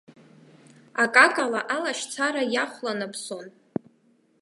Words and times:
Акакала 1.03 1.61
алашьцара 1.75 2.43
иахәланаԥсон. 2.53 3.47